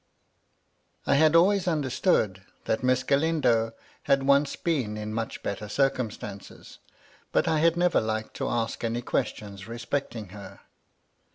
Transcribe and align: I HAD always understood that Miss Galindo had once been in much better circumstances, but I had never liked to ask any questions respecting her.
I 1.05 1.13
HAD 1.13 1.35
always 1.35 1.67
understood 1.67 2.41
that 2.65 2.81
Miss 2.81 3.03
Galindo 3.03 3.73
had 4.05 4.23
once 4.23 4.55
been 4.55 4.97
in 4.97 5.13
much 5.13 5.43
better 5.43 5.69
circumstances, 5.69 6.79
but 7.31 7.47
I 7.47 7.59
had 7.59 7.77
never 7.77 8.01
liked 8.01 8.33
to 8.37 8.49
ask 8.49 8.83
any 8.83 9.03
questions 9.03 9.67
respecting 9.67 10.29
her. 10.29 10.61